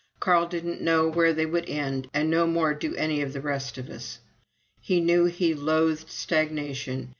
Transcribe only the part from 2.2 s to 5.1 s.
no more do any of the rest of us. He